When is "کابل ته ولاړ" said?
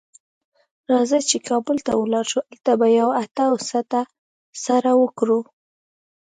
1.49-2.25